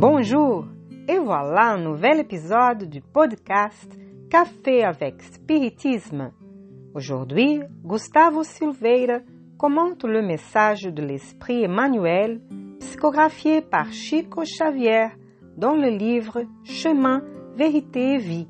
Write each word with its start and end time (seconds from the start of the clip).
Bonjour, 0.00 0.66
et 1.08 1.18
voilà 1.18 1.72
un 1.72 1.78
nouvel 1.78 2.20
épisode 2.20 2.84
du 2.84 3.00
podcast 3.00 3.98
Café 4.30 4.84
avec 4.84 5.20
Spiritisme. 5.22 6.30
Aujourd'hui, 6.94 7.62
Gustavo 7.82 8.44
Silveira 8.44 9.18
commente 9.58 10.04
le 10.04 10.22
message 10.22 10.84
de 10.84 11.02
l'Esprit 11.02 11.64
Emmanuel, 11.64 12.40
psychographié 12.78 13.60
par 13.60 13.92
Chico 13.92 14.42
Xavier 14.42 15.08
dans 15.56 15.74
le 15.74 15.88
livre 15.88 16.44
Chemin, 16.62 17.24
Vérité 17.56 18.12
et 18.12 18.18
Vie, 18.18 18.46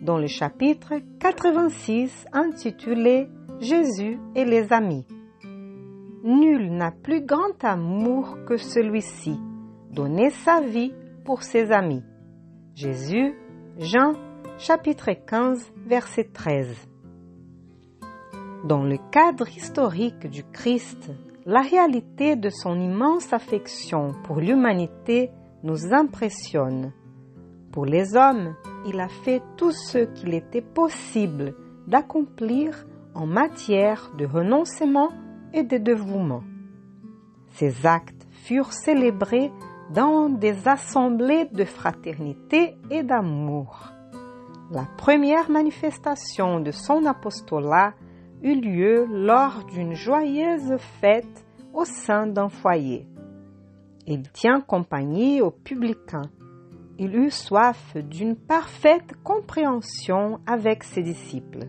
dans 0.00 0.16
le 0.16 0.28
chapitre 0.28 0.94
86 1.20 2.24
intitulé 2.32 3.28
Jésus 3.60 4.18
et 4.34 4.46
les 4.46 4.72
amis. 4.72 5.06
Nul 6.24 6.70
n'a 6.72 6.90
plus 6.90 7.20
grand 7.20 7.62
amour 7.62 8.38
que 8.46 8.56
celui-ci, 8.56 9.38
donner 9.96 10.28
sa 10.28 10.60
vie 10.60 10.92
pour 11.24 11.42
ses 11.42 11.72
amis. 11.72 12.04
Jésus, 12.74 13.34
Jean, 13.78 14.12
chapitre 14.58 15.10
15, 15.26 15.72
verset 15.86 16.24
13. 16.34 16.76
Dans 18.64 18.82
le 18.82 18.98
cadre 19.10 19.48
historique 19.48 20.26
du 20.26 20.44
Christ, 20.44 21.10
la 21.46 21.62
réalité 21.62 22.36
de 22.36 22.50
son 22.50 22.78
immense 22.78 23.32
affection 23.32 24.12
pour 24.24 24.36
l'humanité 24.36 25.30
nous 25.62 25.94
impressionne. 25.94 26.92
Pour 27.72 27.86
les 27.86 28.16
hommes, 28.16 28.54
il 28.86 29.00
a 29.00 29.08
fait 29.08 29.40
tout 29.56 29.72
ce 29.72 29.98
qu'il 29.98 30.34
était 30.34 30.60
possible 30.60 31.54
d'accomplir 31.86 32.86
en 33.14 33.26
matière 33.26 34.12
de 34.18 34.26
renoncement 34.26 35.08
et 35.54 35.62
de 35.62 35.78
dévouement. 35.78 36.42
Ces 37.54 37.86
actes 37.86 38.26
furent 38.44 38.74
célébrés 38.74 39.50
dans 39.90 40.28
des 40.28 40.68
assemblées 40.68 41.46
de 41.46 41.64
fraternité 41.64 42.76
et 42.90 43.02
d'amour. 43.02 43.92
La 44.70 44.86
première 44.96 45.48
manifestation 45.50 46.60
de 46.60 46.72
son 46.72 47.06
apostolat 47.06 47.94
eut 48.42 48.60
lieu 48.60 49.06
lors 49.08 49.64
d'une 49.64 49.94
joyeuse 49.94 50.76
fête 51.00 51.46
au 51.72 51.84
sein 51.84 52.26
d'un 52.26 52.48
foyer. 52.48 53.06
Il 54.06 54.30
tient 54.30 54.60
compagnie 54.60 55.40
aux 55.40 55.50
publicains. 55.50 56.30
Il 56.98 57.14
eut 57.14 57.30
soif 57.30 57.96
d'une 57.96 58.36
parfaite 58.36 59.14
compréhension 59.22 60.40
avec 60.46 60.82
ses 60.82 61.02
disciples. 61.02 61.68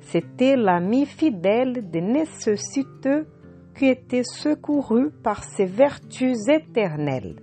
C'était 0.00 0.56
l'ami 0.56 1.06
fidèle 1.06 1.88
des 1.90 2.00
nécessiteux 2.00 3.26
qui 3.74 3.86
était 3.86 4.24
secouru 4.24 5.10
par 5.10 5.44
ses 5.44 5.64
vertus 5.64 6.48
éternelles. 6.48 7.36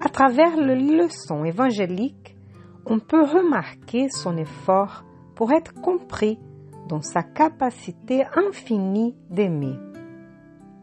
À 0.00 0.08
travers 0.08 0.56
les 0.56 0.76
leçons 0.76 1.44
évangéliques, 1.44 2.36
on 2.84 2.98
peut 2.98 3.24
remarquer 3.24 4.08
son 4.08 4.36
effort 4.36 5.04
pour 5.34 5.52
être 5.52 5.74
compris 5.74 6.38
dans 6.88 7.02
sa 7.02 7.22
capacité 7.22 8.24
infinie 8.36 9.16
d'aimer. 9.30 9.74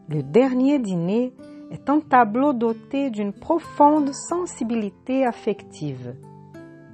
Le 0.08 0.22
dernier 0.22 0.78
dîner 0.78 1.32
est 1.70 1.88
un 1.88 2.00
tableau 2.00 2.52
doté 2.52 3.10
d'une 3.10 3.32
profonde 3.32 4.12
sensibilité 4.12 5.24
affective. 5.24 6.14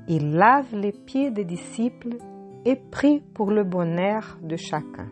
Il 0.09 0.33
lave 0.33 0.75
les 0.75 0.93
pieds 0.93 1.31
des 1.31 1.45
disciples 1.45 2.17
et 2.65 2.77
prie 2.77 3.23
pour 3.35 3.51
le 3.51 3.65
bonheur 3.65 4.39
de 4.43 4.57
chacun. 4.57 5.09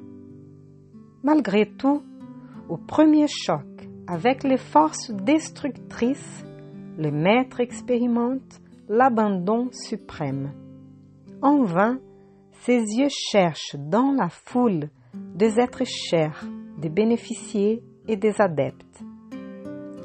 Malgré 1.24 1.66
tout, 1.66 2.02
au 2.68 2.76
premier 2.76 3.26
choc 3.26 3.64
avec 4.06 4.44
les 4.44 4.56
forces 4.56 5.10
destructrices, 5.10 6.44
le 6.96 7.10
maître 7.10 7.60
expérimente 7.60 8.60
l'abandon 8.88 9.68
suprême. 9.72 10.52
En 11.42 11.62
vain, 11.62 11.98
ses 12.60 12.78
yeux 12.78 13.08
cherchent 13.10 13.76
dans 13.76 14.12
la 14.12 14.28
foule 14.28 14.90
des 15.34 15.58
êtres 15.58 15.84
chers, 15.84 16.44
des 16.78 16.88
bénéficiés 16.88 17.82
et 18.06 18.16
des 18.16 18.40
adeptes. 18.40 19.02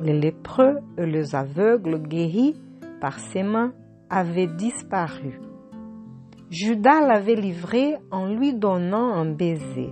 Les 0.02 0.19
lépreux 0.19 0.79
et 0.97 1.06
les 1.06 1.35
aveugles 1.35 2.02
guéris 2.02 2.56
par 3.00 3.19
ses 3.19 3.44
mains 3.44 3.73
avaient 4.09 4.47
disparu. 4.47 5.40
Judas 6.50 7.02
l'avait 7.02 7.35
livré 7.35 7.96
en 8.12 8.28
lui 8.28 8.53
donnant 8.53 9.13
un 9.13 9.25
baiser. 9.25 9.91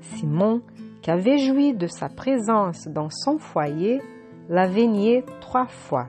Simon, 0.00 0.62
qui 1.02 1.10
avait 1.10 1.38
joui 1.38 1.74
de 1.74 1.86
sa 1.86 2.08
présence 2.08 2.88
dans 2.88 3.10
son 3.10 3.38
foyer, 3.38 4.00
l'avait 4.48 4.86
nié 4.86 5.24
trois 5.40 5.66
fois. 5.66 6.08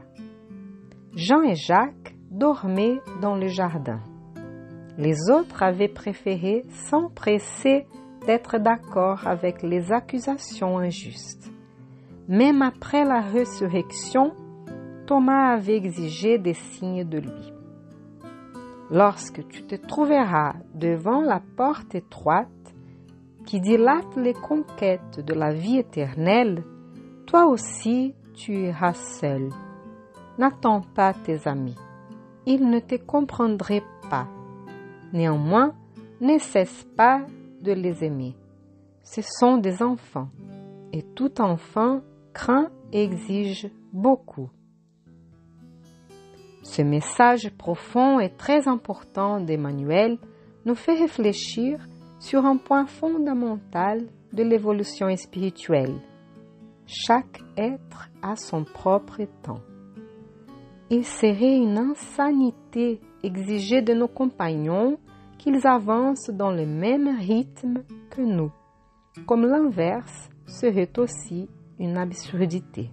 Jean 1.16 1.42
et 1.42 1.56
Jacques 1.56 2.16
dormaient 2.30 3.00
dans 3.22 3.36
le 3.36 3.48
jardin. 3.48 4.00
Les 4.98 5.30
autres 5.30 5.64
avaient 5.64 5.88
préféré 5.88 6.64
s'empresser 6.70 7.86
d'être 8.26 8.58
d'accord 8.58 9.28
avec 9.28 9.64
les 9.64 9.92
accusations 9.92 10.78
injustes. 10.80 11.52
Même 12.28 12.62
après 12.62 13.06
la 13.06 13.22
résurrection, 13.22 14.34
Thomas 15.06 15.54
avait 15.54 15.78
exigé 15.78 16.38
des 16.38 16.54
signes 16.54 17.08
de 17.08 17.20
lui. 17.20 17.54
Lorsque 18.92 19.48
tu 19.48 19.64
te 19.64 19.76
trouveras 19.76 20.56
devant 20.74 21.22
la 21.22 21.42
porte 21.56 21.96
étroite 21.96 22.48
qui 23.48 23.62
dilate 23.62 24.18
les 24.18 24.34
conquêtes 24.34 25.22
de 25.26 25.34
la 25.34 25.54
vie 25.54 25.78
éternelle, 25.78 26.66
toi 27.26 27.48
aussi 27.48 28.14
tu 28.36 28.52
iras 28.68 28.94
seul. 28.94 29.50
N'attends 30.38 30.82
pas 30.82 31.14
tes 31.14 31.48
amis. 31.48 31.78
Ils 32.46 32.70
ne 32.70 32.80
te 32.80 32.96
comprendraient 32.96 33.86
pas. 34.10 34.28
Néanmoins, 35.14 35.74
ne 36.20 36.38
cesse 36.38 36.86
pas 36.98 37.22
de 37.62 37.72
les 37.72 38.04
aimer. 38.04 38.36
Ce 39.02 39.22
sont 39.22 39.58
des 39.58 39.82
enfants, 39.82 40.28
et 40.92 41.02
tout 41.02 41.40
enfant 41.40 42.02
craint 42.34 42.70
et 42.92 43.02
exige 43.02 43.70
beaucoup. 43.94 44.50
Ce 46.64 46.82
message 46.82 47.50
profond 47.58 48.20
et 48.20 48.30
très 48.30 48.68
important 48.68 49.40
d'Emmanuel 49.40 50.18
nous 50.66 50.76
fait 50.76 50.96
réfléchir 50.96 51.88
sur 52.20 52.46
un 52.46 52.58
point 52.58 52.86
fondamental 52.86 54.06
de 54.34 54.44
l'évolution 54.44 55.16
spirituelle. 55.16 55.96
Chaque 56.86 57.42
être 57.58 58.10
a 58.22 58.36
son 58.36 58.64
propre 58.64 59.22
temps. 59.44 59.62
Il 60.90 61.06
serait 61.06 61.58
une 61.58 61.78
insanité 61.78 63.02
exiger 63.24 63.82
de 63.82 63.94
nos 63.94 64.08
compagnons 64.08 64.98
qu'ils 65.38 65.68
avancent 65.68 66.30
dans 66.30 66.52
le 66.52 66.66
même 66.66 67.10
rythme 67.20 67.84
que 68.10 68.22
nous, 68.22 68.52
comme 69.26 69.46
l'inverse 69.46 70.30
serait 70.46 70.98
aussi 70.98 71.50
une 71.80 71.98
absurdité. 71.98 72.90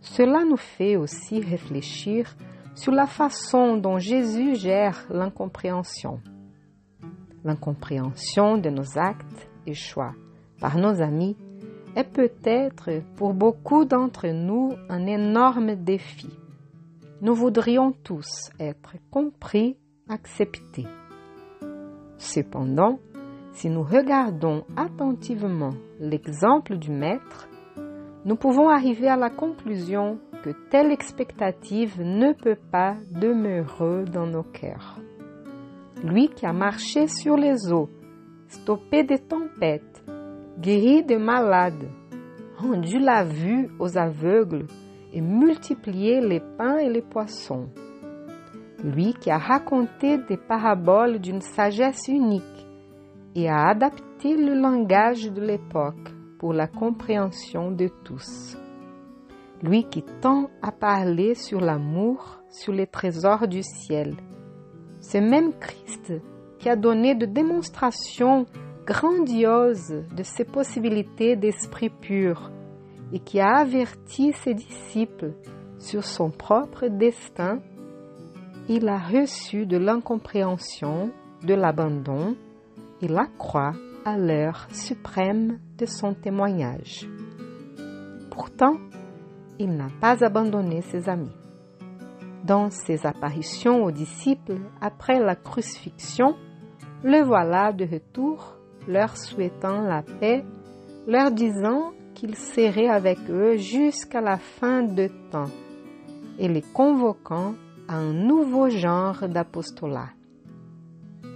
Cela 0.00 0.44
nous 0.44 0.56
fait 0.56 0.96
aussi 0.96 1.40
réfléchir 1.40 2.34
sur 2.74 2.92
la 2.92 3.06
façon 3.06 3.76
dont 3.76 3.98
Jésus 3.98 4.56
gère 4.56 5.06
l'incompréhension. 5.10 6.20
L'incompréhension 7.44 8.56
de 8.56 8.70
nos 8.70 8.98
actes 8.98 9.48
et 9.66 9.74
choix 9.74 10.14
par 10.60 10.78
nos 10.78 11.02
amis 11.02 11.36
est 11.94 12.04
peut-être 12.10 13.02
pour 13.16 13.34
beaucoup 13.34 13.84
d'entre 13.84 14.28
nous 14.28 14.72
un 14.88 15.06
énorme 15.06 15.76
défi. 15.76 16.30
Nous 17.20 17.34
voudrions 17.34 17.92
tous 18.02 18.50
être 18.58 18.94
compris, 19.10 19.76
acceptés. 20.08 20.86
Cependant, 22.18 22.98
si 23.52 23.68
nous 23.68 23.82
regardons 23.82 24.64
attentivement 24.76 25.74
l'exemple 26.00 26.76
du 26.76 26.90
Maître, 26.90 27.48
nous 28.24 28.36
pouvons 28.36 28.68
arriver 28.70 29.08
à 29.08 29.16
la 29.16 29.30
conclusion 29.30 30.18
que 30.42 30.50
telle 30.70 30.90
expectative 30.90 32.00
ne 32.00 32.32
peut 32.32 32.58
pas 32.72 32.96
demeurer 33.10 34.04
dans 34.06 34.26
nos 34.26 34.42
cœurs. 34.42 34.98
Lui 36.04 36.28
qui 36.28 36.44
a 36.44 36.52
marché 36.52 37.06
sur 37.08 37.34
les 37.34 37.72
eaux, 37.72 37.88
stoppé 38.46 39.04
des 39.04 39.20
tempêtes, 39.20 40.04
guéri 40.60 41.02
des 41.02 41.16
malades, 41.16 41.88
rendu 42.58 42.98
la 42.98 43.24
vue 43.24 43.70
aux 43.78 43.96
aveugles 43.96 44.66
et 45.14 45.22
multiplié 45.22 46.20
les 46.20 46.40
pains 46.40 46.76
et 46.76 46.90
les 46.90 47.00
poissons. 47.00 47.70
Lui 48.84 49.14
qui 49.14 49.30
a 49.30 49.38
raconté 49.38 50.18
des 50.18 50.36
paraboles 50.36 51.20
d'une 51.20 51.40
sagesse 51.40 52.06
unique 52.08 52.66
et 53.34 53.48
a 53.48 53.68
adapté 53.68 54.36
le 54.36 54.60
langage 54.60 55.32
de 55.32 55.40
l'époque 55.40 56.12
pour 56.38 56.52
la 56.52 56.66
compréhension 56.66 57.70
de 57.70 57.88
tous. 58.04 58.58
Lui 59.62 59.84
qui 59.84 60.02
tend 60.20 60.50
à 60.60 60.70
parler 60.70 61.34
sur 61.34 61.62
l'amour, 61.62 62.42
sur 62.50 62.74
les 62.74 62.86
trésors 62.86 63.48
du 63.48 63.62
ciel. 63.62 64.16
Ce 65.04 65.18
même 65.18 65.52
Christ 65.60 66.14
qui 66.58 66.70
a 66.70 66.76
donné 66.76 67.14
de 67.14 67.26
démonstrations 67.26 68.46
grandioses 68.86 70.02
de 70.16 70.22
ses 70.22 70.44
possibilités 70.44 71.36
d'esprit 71.36 71.90
pur 71.90 72.50
et 73.12 73.18
qui 73.18 73.38
a 73.38 73.58
averti 73.58 74.32
ses 74.32 74.54
disciples 74.54 75.34
sur 75.78 76.04
son 76.04 76.30
propre 76.30 76.86
destin, 76.86 77.60
il 78.70 78.88
a 78.88 78.96
reçu 78.98 79.66
de 79.66 79.76
l'incompréhension, 79.76 81.10
de 81.42 81.52
l'abandon 81.52 82.34
et 83.02 83.08
la 83.08 83.26
croix 83.38 83.72
à 84.06 84.16
l'heure 84.16 84.66
suprême 84.72 85.58
de 85.76 85.84
son 85.84 86.14
témoignage. 86.14 87.06
Pourtant, 88.30 88.78
il 89.58 89.76
n'a 89.76 89.88
pas 90.00 90.24
abandonné 90.24 90.80
ses 90.80 91.10
amis. 91.10 91.43
Dans 92.44 92.68
ses 92.68 93.06
apparitions 93.06 93.84
aux 93.84 93.90
disciples 93.90 94.58
après 94.82 95.18
la 95.18 95.34
crucifixion, 95.34 96.36
le 97.02 97.22
voilà 97.22 97.72
de 97.72 97.86
retour, 97.86 98.56
leur 98.86 99.16
souhaitant 99.16 99.80
la 99.80 100.02
paix, 100.02 100.44
leur 101.06 101.30
disant 101.30 101.92
qu'il 102.14 102.36
serait 102.36 102.88
avec 102.88 103.18
eux 103.30 103.56
jusqu'à 103.56 104.20
la 104.20 104.36
fin 104.36 104.82
de 104.82 105.08
temps 105.30 105.50
et 106.38 106.48
les 106.48 106.60
convoquant 106.60 107.54
à 107.88 107.96
un 107.96 108.12
nouveau 108.12 108.68
genre 108.68 109.26
d'apostolat. 109.26 110.10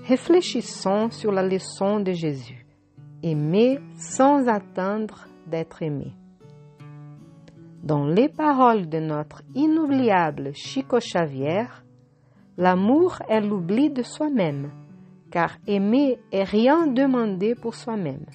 Réfléchissons 0.07 1.11
sur 1.11 1.33
la 1.33 1.43
leçon 1.43 2.01
de 2.01 2.13
Jésus. 2.13 2.67
Aimer 3.23 3.79
sans 3.97 4.47
attendre 4.47 5.27
d'être 5.47 5.83
aimé. 5.83 6.13
Dans 7.83 8.07
les 8.07 8.29
paroles 8.29 8.89
de 8.89 8.99
notre 8.99 9.43
inoubliable 9.55 10.51
Chico 10.53 10.99
Xavier, 10.99 11.67
l'amour 12.57 13.19
est 13.29 13.41
l'oubli 13.41 13.89
de 13.89 14.03
soi-même, 14.03 14.71
car 15.31 15.57
aimer 15.67 16.19
est 16.33 16.43
rien 16.43 16.89
demander 16.89 17.55
pour 17.55 17.77
soi-même. 17.77 18.27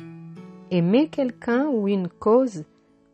Aimer 0.72 1.10
quelqu'un 1.10 1.68
ou 1.68 1.90
une 1.90 2.08
cause 2.08 2.64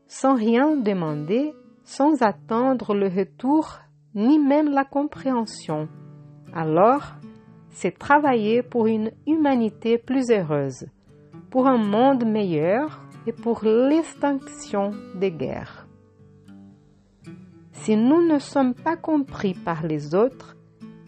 sans 0.07 0.35
rien 0.35 0.75
demander, 0.75 1.53
sans 1.83 2.21
attendre 2.21 2.93
le 2.93 3.07
retour 3.07 3.79
ni 4.13 4.37
même 4.37 4.69
la 4.69 4.85
compréhension. 4.85 5.87
Alors, 6.53 7.15
c'est 7.69 7.97
travailler 7.97 8.61
pour 8.61 8.85
une 8.85 9.11
humanité 9.25 9.97
plus 9.97 10.29
heureuse, 10.29 10.85
pour 11.49 11.67
un 11.67 11.77
monde 11.77 12.25
meilleur 12.25 13.01
et 13.25 13.33
pour 13.33 13.63
l'extinction 13.63 14.91
des 15.15 15.31
guerres. 15.31 15.88
Si 17.83 17.95
nous 17.95 18.21
ne 18.21 18.39
sommes 18.39 18.73
pas 18.73 18.97
compris 18.97 19.53
par 19.53 19.85
les 19.85 20.13
autres, 20.13 20.57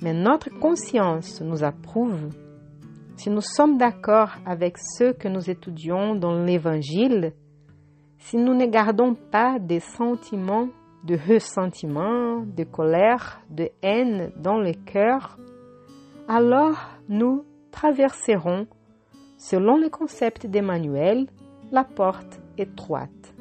mais 0.01 0.13
notre 0.13 0.50
conscience 0.50 1.41
nous 1.41 1.65
approuve, 1.65 2.29
si 3.18 3.29
nous 3.29 3.41
sommes 3.41 3.77
d'accord 3.77 4.31
avec 4.45 4.77
ceux 4.77 5.12
que 5.12 5.27
nous 5.27 5.50
étudions 5.50 6.15
dans 6.15 6.33
l'Évangile, 6.33 7.33
si 8.19 8.38
nous 8.38 8.53
ne 8.53 8.65
gardons 8.68 9.15
pas 9.15 9.59
des 9.59 9.81
sentiments 9.81 10.69
de 11.03 11.18
ressentiment, 11.18 12.39
de 12.39 12.63
colère, 12.63 13.41
de 13.50 13.69
haine 13.83 14.31
dans 14.38 14.57
le 14.57 14.71
cœur, 14.71 15.38
alors 16.29 16.77
nous 17.09 17.44
traverserons, 17.71 18.65
selon 19.38 19.77
le 19.77 19.89
concept 19.89 20.47
d'Emmanuel, 20.47 21.27
la 21.69 21.83
porte 21.83 22.39
étroite. 22.57 23.35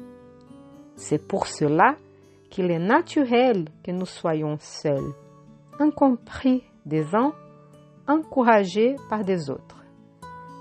C'est 0.95 1.25
pour 1.25 1.47
cela 1.47 1.95
qu'il 2.51 2.69
est 2.69 2.79
naturel 2.79 3.65
que 3.83 3.89
nous 3.89 4.05
soyons 4.05 4.57
seuls, 4.59 5.11
incompris 5.79 6.63
des 6.85 7.15
uns, 7.15 7.33
encouragés 8.07 8.95
par 9.09 9.23
des 9.23 9.49
autres, 9.49 9.83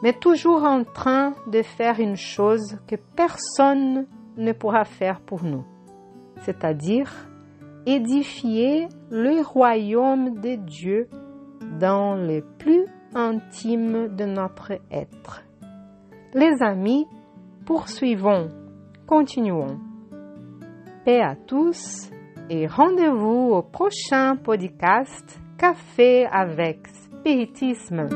mais 0.02 0.14
toujours 0.14 0.64
en 0.64 0.84
train 0.84 1.34
de 1.46 1.60
faire 1.60 2.00
une 2.00 2.16
chose 2.16 2.78
que 2.86 2.96
personne 3.14 4.06
ne 4.38 4.52
pourra 4.52 4.84
faire 4.84 5.20
pour 5.20 5.44
nous 5.44 5.66
c'est-à-dire 6.42 7.10
édifier 7.86 8.88
le 9.10 9.42
royaume 9.42 10.40
de 10.40 10.54
Dieu 10.56 11.08
dans 11.78 12.14
le 12.14 12.42
plus 12.58 12.84
intime 13.14 14.14
de 14.14 14.24
notre 14.24 14.72
être. 14.90 15.42
Les 16.34 16.62
amis, 16.62 17.06
poursuivons, 17.66 18.48
continuons. 19.06 19.78
Paix 21.04 21.22
à 21.22 21.34
tous 21.34 22.10
et 22.50 22.66
rendez-vous 22.66 23.52
au 23.52 23.62
prochain 23.62 24.36
podcast 24.36 25.40
Café 25.56 26.26
avec 26.26 26.86
Spiritisme. 26.88 28.06